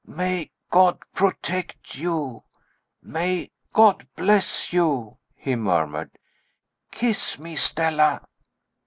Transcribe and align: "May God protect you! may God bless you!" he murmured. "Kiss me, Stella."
"May 0.07 0.49
God 0.71 0.97
protect 1.13 1.93
you! 1.95 2.41
may 3.03 3.51
God 3.71 4.07
bless 4.15 4.73
you!" 4.73 5.19
he 5.35 5.55
murmured. 5.55 6.17
"Kiss 6.89 7.37
me, 7.37 7.55
Stella." 7.55 8.23